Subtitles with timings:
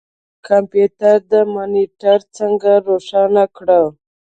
[0.03, 0.03] د
[0.47, 3.83] کمپیوټر مانیټر څنګه روښانه کړو.